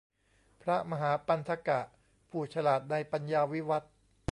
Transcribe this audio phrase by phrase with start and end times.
[0.61, 1.79] พระมหาปันถกะ
[2.29, 3.83] ผู้ฉลาดในปัญญาวิวัฎ